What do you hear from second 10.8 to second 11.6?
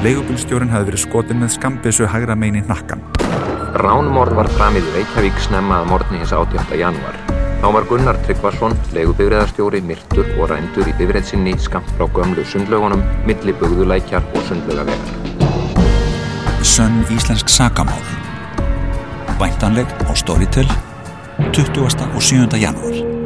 í bifrið sinni